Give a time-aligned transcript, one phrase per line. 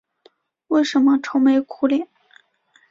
[0.69, 2.07] 为什么愁眉苦脸？